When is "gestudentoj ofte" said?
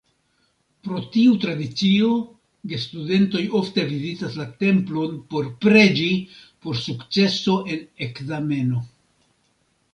2.71-3.85